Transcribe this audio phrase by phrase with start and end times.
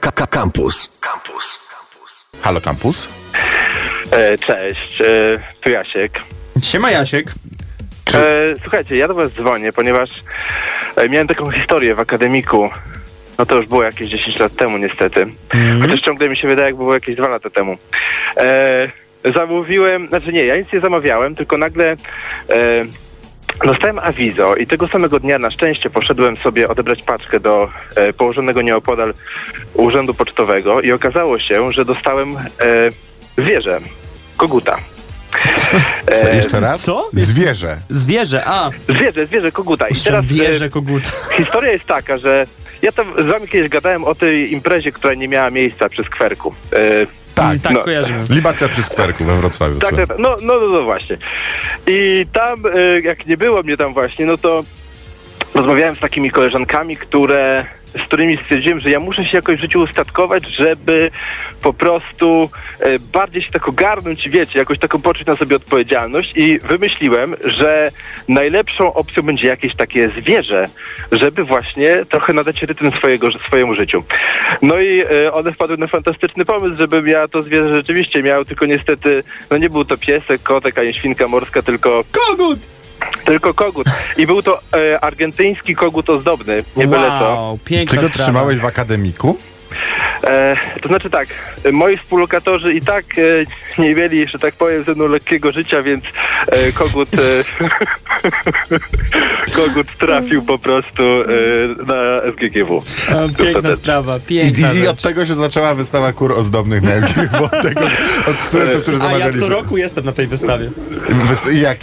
[0.00, 0.90] Campus.
[1.00, 1.58] Campus.
[2.42, 3.08] Halo Campus.
[4.12, 6.20] E, Cześć, e, tu Jasiek.
[6.62, 7.30] Siema Jasiek.
[8.14, 10.10] E, Słuchajcie, ja do was dzwonię, ponieważ
[10.96, 12.70] e, miałem taką historię w akademiku.
[13.38, 15.26] No to już było jakieś 10 lat temu niestety.
[15.82, 17.76] Chociaż ciągle mi się wydaje, jak było jakieś 2 lata temu.
[18.36, 18.88] E,
[19.34, 21.96] zamówiłem, znaczy nie, ja nic nie zamawiałem, tylko nagle e,
[23.64, 28.62] dostałem awizo i tego samego dnia na szczęście poszedłem sobie odebrać paczkę do e, położonego
[28.62, 29.14] nieopodal
[29.74, 32.42] urzędu pocztowego i okazało się, że dostałem e,
[33.38, 33.80] zwierzę,
[34.36, 34.76] koguta.
[36.12, 36.82] Co, E, jeszcze raz?
[36.84, 37.08] co?
[37.12, 37.76] Zwierzę.
[37.90, 38.70] Zwierzę, a.
[38.88, 39.88] Zwierzę, zwierzę koguta.
[39.88, 41.10] I teraz Teraz e, koguta.
[41.36, 42.46] historia jest taka, że
[42.82, 46.54] ja tam z wami kiedyś gadałem o tej imprezie, która nie miała miejsca przy skwerku.
[47.34, 47.60] Tak.
[47.62, 47.80] tak, no.
[47.80, 48.22] kojarzymy.
[48.30, 49.78] Libacja przy skwerku we Wrocławiu.
[49.78, 50.18] tak, tak, tak.
[50.18, 51.18] No, no, no, no właśnie.
[51.86, 54.64] I tam, e, jak nie było mnie tam właśnie, no to
[55.54, 59.80] rozmawiałem z takimi koleżankami, które, z którymi stwierdziłem, że ja muszę się jakoś w życiu
[59.80, 61.10] ustatkować, żeby
[61.62, 66.58] po prostu e, bardziej się tak ogarnąć, wiecie, jakoś taką poczuć na sobie odpowiedzialność i
[66.58, 67.90] wymyśliłem, że
[68.28, 70.68] najlepszą opcją będzie jakieś takie zwierzę,
[71.12, 74.04] żeby właśnie trochę nadać rytm swojego, swojemu życiu.
[74.62, 78.66] No i e, one wpadły na fantastyczny pomysł, żebym ja to zwierzę rzeczywiście miał, tylko
[78.66, 82.83] niestety, no nie był to piesek, kotek, ani świnka morska, tylko Kogut!
[83.24, 83.86] Tylko kogut.
[84.16, 87.24] I był to e, argentyński kogut ozdobny, nie byle co.
[87.24, 88.24] Wow, piękna Czy go sprawa.
[88.24, 89.36] trzymałeś w akademiku?
[90.26, 91.28] E, to znaczy tak,
[91.64, 95.82] e, moi współlokatorzy i tak e, nie mieli, że tak powiem, ze mną lekkiego życia,
[95.82, 96.04] więc
[96.46, 97.18] e, kogut e,
[99.56, 101.24] kogut trafił po prostu e,
[101.86, 102.82] na SGGW.
[103.10, 107.30] A, piękna sprawa, piękna i, I od tego się zaczęła wystawa kur ozdobnych na SG,
[107.32, 107.80] bo od tego,
[108.26, 109.40] od studentów, którzy A ja zamawiali...
[109.40, 110.70] co roku jestem na tej wystawie.
[111.08, 111.78] Wys- i jak,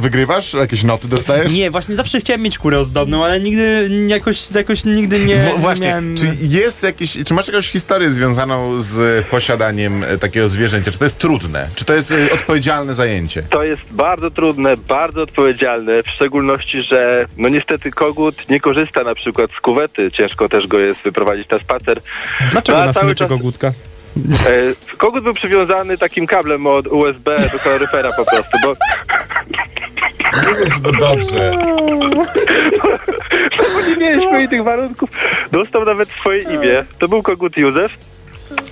[0.00, 0.54] wygrywasz?
[0.54, 1.52] Jakieś noty dostajesz?
[1.52, 5.54] Nie, właśnie zawsze chciałem mieć kurę ozdobną, ale nigdy jakoś, jakoś nigdy nie, W, nie
[5.58, 6.16] właśnie, miałem...
[6.16, 10.90] czy jest jakiś, czy masz jakąś historię związaną z posiadaniem e, takiego zwierzęcia?
[10.90, 11.68] Czy to jest trudne?
[11.74, 13.42] Czy to jest e, odpowiedzialne zajęcie?
[13.42, 19.14] To jest bardzo trudne, bardzo odpowiedzialne, w szczególności, że no niestety kogut nie korzysta na
[19.14, 22.00] przykład z kuwety, ciężko też go jest wyprowadzić na spacer.
[22.50, 23.72] Dlaczego No, na smyczy czas- kogutka?
[24.46, 28.74] E, kogut był przywiązany takim kablem od USB do kaloryfera po prostu, bo
[30.82, 31.52] No dobrze.
[34.00, 35.10] bo nie mieliśmy tych warunków.
[35.52, 36.84] Dostał nawet swoje imię.
[36.98, 37.92] To był kogut Józef.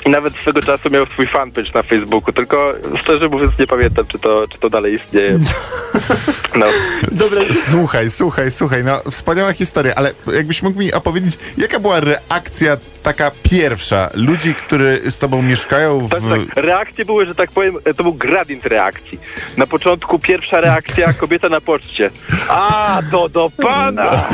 [0.07, 2.73] I nawet swego czasu miał swój fanpage na Facebooku, tylko
[3.03, 5.39] szczerze mówiąc nie pamiętam, czy to, czy to dalej istnieje.
[6.55, 6.67] No.
[7.13, 12.77] Dobra, Słuchaj, słuchaj, słuchaj, no wspaniała historia, ale jakbyś mógł mi opowiedzieć, jaka była reakcja
[13.03, 16.11] taka pierwsza ludzi, którzy z tobą mieszkają w...
[16.11, 16.65] Tak, tak.
[16.65, 19.19] Reakcje były, że tak powiem, to był gradient reakcji.
[19.57, 22.11] Na początku pierwsza reakcja, kobieta na poczcie.
[22.49, 24.11] A, to do pana!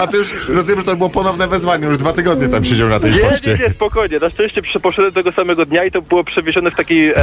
[0.00, 3.00] A to już rozumiem, że to było ponowne wezwanie, już dwa tygodnie tam siedział na
[3.00, 3.54] tej Nie, poczcie.
[3.54, 4.18] nie, nie, spokojnie.
[4.18, 7.14] Na szczęście poszedłem tego samego dnia i to było przewiezione w takiej e,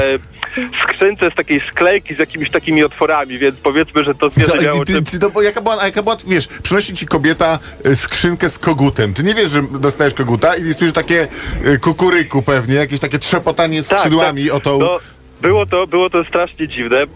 [0.84, 4.86] skrzynce z takiej sklejki z jakimiś takimi otworami, więc powiedzmy, że to zwierzę Co, miało
[4.86, 8.60] ty, no, bo jaka była, a jaka była, wiesz, przynosi ci kobieta y, skrzynkę z
[8.60, 9.14] kogutem.
[9.14, 11.28] Ty nie wiesz, że dostajesz koguta i jest już takie
[11.66, 14.54] y, kukuryku pewnie, jakieś takie trzepotanie Tak, skrzydłami tak.
[14.54, 14.80] o tą...
[14.80, 15.00] No,
[15.44, 17.08] było to, było to strasznie dziwne e,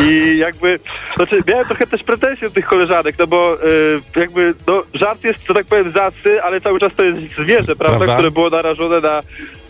[0.00, 0.78] i jakby,
[1.16, 5.38] znaczy miałem trochę też pretensje do tych koleżanek, no bo e, jakby, no żart jest,
[5.48, 8.14] że tak powiem, zacny, ale cały czas to jest zwierzę, prawda, Prawda?
[8.14, 9.22] które było narażone na,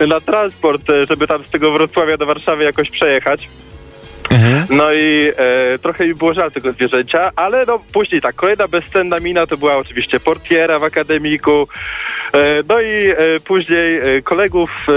[0.06, 3.48] na transport, e, żeby tam z tego Wrocławia do Warszawy jakoś przejechać.
[4.30, 4.66] Mhm.
[4.70, 9.18] No i e, trochę mi było żal tego zwierzęcia, ale no później tak, kolejna bezcenna
[9.18, 11.68] mina to była oczywiście portiera w akademiku,
[12.32, 14.92] e, no i e, później e, kolegów, e,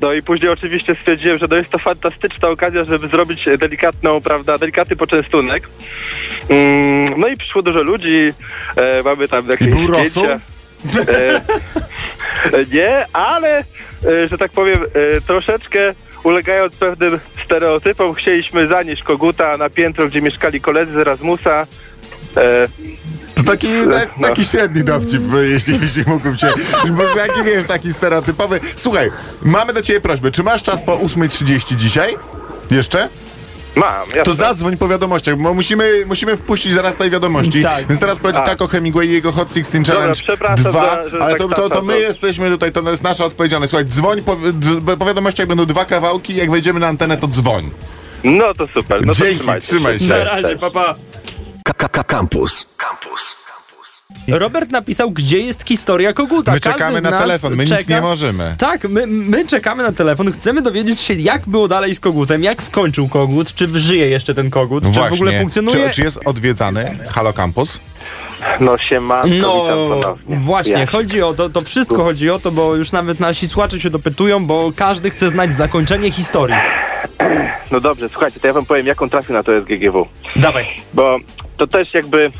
[0.00, 4.58] no i później oczywiście stwierdziłem, że no jest to fantastyczna okazja, żeby zrobić delikatną, prawda,
[4.58, 5.68] delikatny poczęstunek.
[6.48, 8.32] Mm, no i przyszło dużo ludzi,
[8.76, 10.40] e, mamy tam jakieś był zdjęcia.
[12.72, 13.64] nie, ale,
[14.30, 14.78] że tak powiem,
[15.26, 15.94] troszeczkę
[16.26, 21.66] ulegając pewnym stereotypom, chcieliśmy zanieść koguta na piętro, gdzie mieszkali koledzy z Erasmusa.
[22.36, 22.68] E,
[23.34, 24.28] To taki, ta- No.
[24.28, 26.52] taki średni dowcip, jeśli, jeśli mógłbym cię...
[26.90, 28.60] Bo jaki wiesz, taki stereotypowy...
[28.76, 29.10] Słuchaj,
[29.42, 30.30] mamy do ciebie prośbę.
[30.30, 32.16] Czy masz czas po 8.30 dzisiaj?
[32.70, 33.08] Jeszcze?
[33.76, 34.22] Mam, jasne.
[34.22, 37.62] To zadzwoń po wiadomościach, bo musimy, musimy wpuścić zaraz tej wiadomości.
[37.62, 37.86] Tak.
[37.88, 38.42] Więc teraz poleci A.
[38.42, 41.48] Taco Hemingway i jego Hot 16 Dobra, Challenge przepraszam, 2, że- że ale tak to,
[41.48, 43.70] to, to tak, my to- jesteśmy tutaj, to jest nasza odpowiedzialność.
[43.70, 44.36] Słuchaj, dzwoń po,
[44.98, 47.70] po wiadomościach będą dwa kawałki, jak wejdziemy na antenę, to dzwoń.
[48.24, 50.06] No to super, no to Dzięki, trzymajcie trzymaj się.
[50.08, 50.94] Na razie, papa.
[52.06, 52.66] Campus.
[52.76, 53.36] Campus.
[54.28, 56.52] Robert napisał, gdzie jest historia koguta.
[56.52, 58.54] My Każdy czekamy na telefon, my nic czeka- nie możemy.
[58.58, 62.62] Tak, my, my czekamy na telefon, chcemy dowiedzieć się, jak było dalej z kogutem, jak
[62.62, 65.88] skończył kogut, czy żyje jeszcze ten kogut, czy w ogóle funkcjonuje.
[65.88, 67.80] Czy, czy jest odwiedzany Halo Campus?
[68.60, 70.36] No siemanko, No, witam ponownie.
[70.36, 70.86] właśnie, Ja.
[70.86, 74.46] chodzi o to, to wszystko chodzi o to, bo już nawet nasi słuchacze się dopytują,
[74.46, 76.56] bo każdy chce znać zakończenie historii.
[77.70, 80.06] No dobrze, słuchajcie, to ja wam powiem, jak on trafił na to SGGW.
[80.36, 80.66] Dawaj.
[80.94, 81.16] Bo
[81.56, 82.30] to też jakby...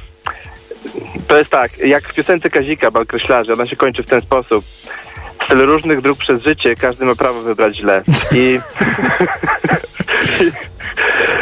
[1.29, 4.65] To jest tak, jak w piosence Kazika, Balkreślarzy, ona się kończy w ten sposób.
[5.44, 8.03] Z tylu różnych dróg przez życie, każdy ma prawo wybrać źle.
[8.33, 8.61] I...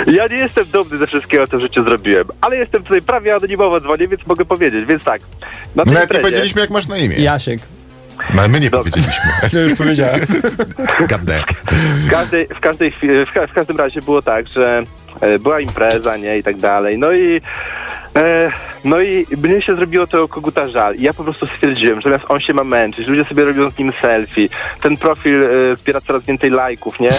[0.06, 3.80] Ja nie jestem dumny ze wszystkiego, co w życiu zrobiłem, ale jestem tutaj prawie anonimowo
[3.80, 5.22] dzwonię, więc mogę powiedzieć, więc tak.
[5.74, 7.16] Na tej Nawet nie imprezie- powiedzieliśmy, jak masz na imię.
[7.16, 7.60] Jasiek.
[8.34, 9.12] No, my nie powiedzieliśmy.
[9.52, 10.20] Ja już powiedziałem.
[11.08, 11.40] Gadne.
[12.06, 14.82] W każdej, w każdej chwili, w, ka- w każdym razie było tak, że
[15.20, 16.98] e, była impreza, nie, i tak dalej.
[16.98, 17.40] No i
[18.16, 18.52] e,
[18.84, 20.96] no i mnie się zrobiło tego koguta żal.
[20.96, 23.78] I ja po prostu stwierdziłem, że zamiast on się ma męczyć, ludzie sobie robią z
[23.78, 24.48] nim selfie,
[24.82, 27.10] ten profil e, zbiera coraz więcej lajków, nie?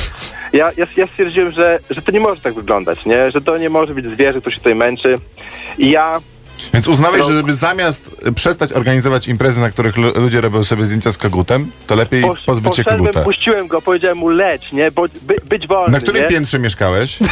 [0.53, 3.31] Ja, ja, ja stwierdziłem, że, że to nie może tak wyglądać, nie?
[3.31, 5.19] Że to nie może być zwierzę, które się tutaj męczy.
[5.77, 6.19] I ja
[6.73, 7.27] Więc uznałeś, No.
[7.27, 11.71] że żeby zamiast przestać organizować imprezy, na których lu- ludzie robią sobie zdjęcia z kogutem,
[11.87, 13.21] to lepiej posz, pozbyć się koguta.
[13.23, 14.91] puściłem go, powiedziałem mu leć, nie?
[14.91, 16.27] Bo, by, być wolny, Na którym nie?
[16.27, 17.17] piętrze mieszkałeś?
[17.21, 17.25] E,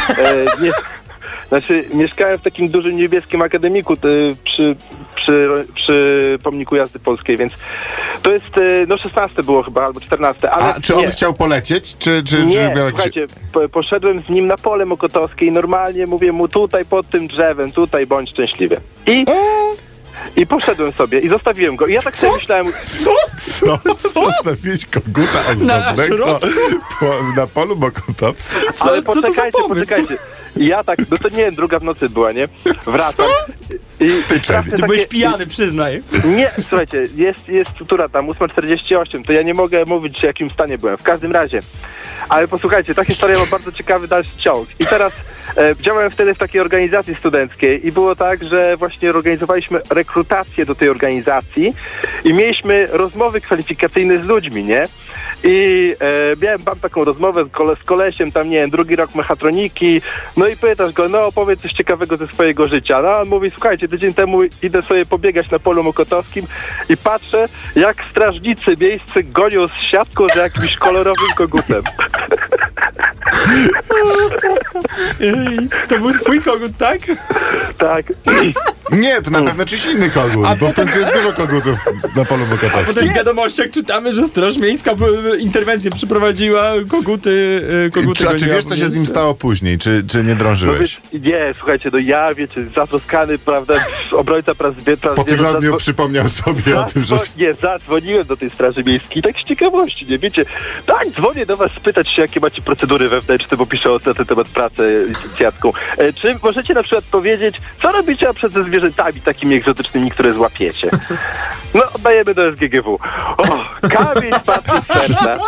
[0.62, 0.70] nie,
[1.48, 3.96] znaczy, mieszkałem w takim dużym niebieskim akademiku e,
[4.44, 4.76] przy,
[5.14, 7.52] przy, przy pomniku jazdy polskiej, więc
[8.22, 11.08] to jest, e, no 16 było chyba, albo 14, ale A czy on nie.
[11.08, 12.90] chciał polecieć, czy, czy, czy Nie, miał jakiś...
[12.90, 17.26] słuchajcie, po, poszedłem z nim na pole mokotowskie i normalnie mówię mu tutaj pod tym
[17.28, 18.80] drzewem, tutaj bądź szczęśliwy.
[19.06, 19.24] I,
[20.36, 21.86] i poszedłem sobie i zostawiłem go.
[21.86, 23.10] I ja tak sobie myślałem, Co?
[23.38, 23.78] Co?
[24.24, 26.38] Zostawiłeś koguta Na ozdobnego
[27.00, 27.06] po,
[27.36, 28.58] na polu mokotowskim?
[28.74, 30.18] Co, ale co to za poczekajcie, poczekajcie.
[30.56, 32.48] Ja tak, no to nie wiem, druga w nocy była, nie?
[32.86, 33.26] Wracam.
[34.00, 36.02] I Ty takie- byłeś pijany, przyznaj.
[36.24, 40.78] Nie, słuchajcie, jest, jest która tam, 8.48, to ja nie mogę mówić, w jakim stanie
[40.78, 40.96] byłem.
[40.96, 41.60] W każdym razie.
[42.28, 44.68] Ale posłuchajcie, ta historia ma bardzo ciekawy dalszy ciąg.
[44.78, 45.12] I teraz
[45.56, 50.74] e, działałem wtedy w takiej organizacji studenckiej i było tak, że właśnie organizowaliśmy rekrutację do
[50.74, 51.74] tej organizacji
[52.24, 54.86] i mieliśmy rozmowy kwalifikacyjne z ludźmi, nie?
[55.44, 59.14] I e, miałem mam taką rozmowę z, kole, z kolesiem, tam nie wiem, drugi rok
[59.14, 60.00] mechatroniki,
[60.36, 63.02] no i pytasz go, no opowiedz coś ciekawego ze swojego życia.
[63.02, 66.46] No a on mówi, słuchajcie, tydzień temu idę sobie pobiegać na polu mokotowskim
[66.88, 71.82] i patrzę, jak strażnicy miejscy gonią z siatką za jakimś kolorowym kogutem.
[75.88, 76.98] To był twój kogut, tak?
[77.78, 78.06] tak.
[78.92, 81.76] Nie, to na pewno czyś inny kogut, A bo w potem- końcu jest dużo kogutów
[82.16, 83.12] na polu Potem mokotowskim.
[83.12, 84.90] w wiadomościach czytamy, że Straż Miejska
[85.38, 89.34] interwencję przeprowadziła, koguty, e, koguty Czy, a czy goniła wiesz, co się z nim stało
[89.34, 89.78] później?
[89.78, 90.80] Czy, czy nie No drążyłeś?
[90.80, 93.74] wiesz, nie, słuchajcie, no ja, wiecie, zatroskany, prawda,
[94.12, 97.16] obrońca praw zwie- praw Po zwierząt, tygodniu zadzwo- przypomniał sobie o tym, że...
[97.38, 100.44] Nie, zadzwoniłem do tej Straży Miejskiej, tak z ciekawości, nie wiecie.
[100.86, 104.26] Tak, dzwonię do was spytać się, jakie macie procedury wewnętrzne, bo piszę o- na ten
[104.26, 105.70] temat pracę licencjacką.
[105.98, 110.90] E, czy możecie na przykład powiedzieć, co robicie ze zwierzętami takimi egzotycznymi, które złapiecie?
[111.74, 112.98] No, oddajemy do SGGW.
[113.36, 115.38] O, kamień spadł mi z serca.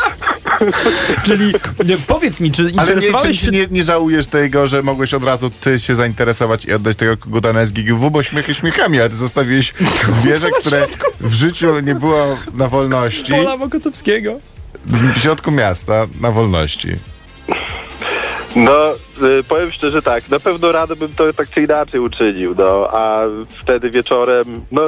[1.25, 1.53] Czyli
[1.85, 3.51] nie, powiedz mi, czy Ale nie, czy, interesowałeś czy się...
[3.51, 7.53] nie, nie żałujesz tego, że mogłeś od razu ty się zainteresować i oddać tego koguta
[7.53, 10.87] na SGGW, bo śmiechy śmiechami, ale ty zostawiłeś zwierzę, które
[11.21, 14.41] w życiu nie było na wolności, Pola Mokotowskiego?
[14.87, 16.89] w środku miasta na wolności.
[18.57, 18.93] No,
[19.39, 23.21] y, powiem szczerze tak, na pewno rano bym to tak czy inaczej uczynił, no, a
[23.63, 24.83] wtedy wieczorem, no,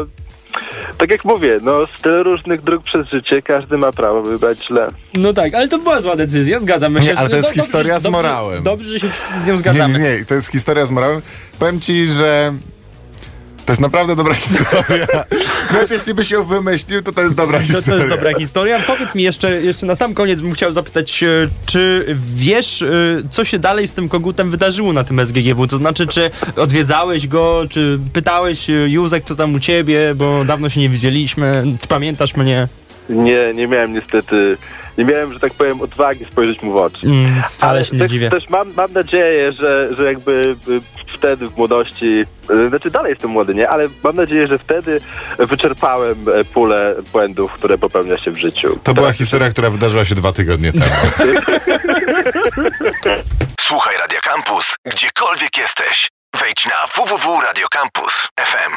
[0.98, 4.90] tak jak mówię, no, z tyle różnych dróg przez życie, każdy ma prawo wybrać źle.
[5.14, 7.06] No tak, ale to była zła decyzja, zgadzamy się.
[7.06, 8.62] Nie, ale to jest dobrze- historia z dobrze- morałem.
[8.62, 9.10] Dobrze, że się
[9.44, 9.98] z nią zgadzamy.
[9.98, 11.22] nie, nie, to jest historia z morałem.
[11.58, 12.52] Powiem ci, że
[13.66, 15.06] to jest naprawdę dobra historia.
[15.72, 17.86] Nawet jeśli byś ją wymyślił, to to jest dobra To, historia.
[17.88, 18.80] to jest dobra historia.
[18.86, 21.26] Powiedz mi jeszcze, jeszcze na sam koniec bym chciał zapytać, e,
[21.66, 22.88] czy wiesz, e,
[23.30, 25.66] co się dalej z tym kogutem wydarzyło na tym SGGW?
[25.66, 30.68] To znaczy, czy odwiedzałeś go, czy pytałeś e, Józek, co tam u ciebie, bo dawno
[30.68, 32.68] się nie widzieliśmy, pamiętasz mnie?
[33.08, 34.56] Nie, nie miałem niestety,
[34.98, 37.06] nie miałem, że tak powiem, odwagi spojrzeć mu w oczy.
[37.06, 38.30] Mm, wcale się nie też, dziwię.
[38.30, 40.80] też mam, mam nadzieję, że, że jakby y,
[41.18, 43.68] wtedy w młodości, y, znaczy dalej jestem młody, nie?
[43.68, 45.00] Ale mam nadzieję, że wtedy
[45.38, 48.78] wyczerpałem e, pulę błędów, które popełnia się w życiu.
[48.82, 50.84] To była Teraz- historia, która wydarzyła się dwa tygodnie temu.
[53.60, 56.08] Słuchaj Radio Campus, gdziekolwiek jesteś.
[56.40, 58.72] Wejdź na www.radiocampus.fm.